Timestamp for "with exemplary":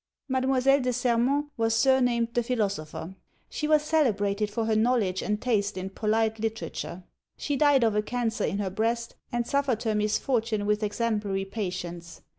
10.65-11.45